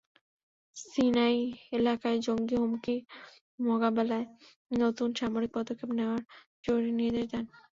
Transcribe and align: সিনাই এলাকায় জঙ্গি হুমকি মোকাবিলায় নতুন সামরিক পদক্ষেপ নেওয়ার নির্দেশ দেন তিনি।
সিনাই 0.75 1.37
এলাকায় 1.71 2.17
জঙ্গি 2.25 2.55
হুমকি 2.59 2.95
মোকাবিলায় 3.59 4.25
নতুন 4.73 5.09
সামরিক 5.19 5.51
পদক্ষেপ 5.53 5.89
নেওয়ার 5.97 6.21
নির্দেশ 6.91 7.25
দেন 7.25 7.45
তিনি। 7.45 7.59